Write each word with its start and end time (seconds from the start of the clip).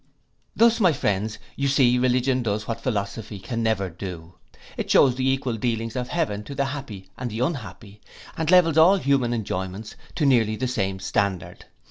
Thus, 0.55 0.79
my 0.79 0.93
friends, 0.93 1.37
you 1.55 1.67
see 1.67 1.99
religion 1.99 2.41
does 2.41 2.67
what 2.67 2.81
philosophy 2.81 3.37
could 3.37 3.59
never 3.59 3.87
do: 3.87 4.33
it 4.75 4.89
shews 4.89 5.13
the 5.13 5.29
equal 5.29 5.57
dealings 5.57 5.95
of 5.95 6.07
heaven 6.07 6.43
to 6.45 6.55
the 6.55 6.65
happy 6.65 7.11
and 7.19 7.29
the 7.29 7.41
unhappy, 7.41 8.01
and 8.35 8.49
levels 8.49 8.79
all 8.79 8.97
human 8.97 9.31
enjoyments 9.31 9.95
to 10.15 10.25
nearly 10.25 10.55
the 10.55 10.67
same 10.67 10.97
standard. 10.99 11.65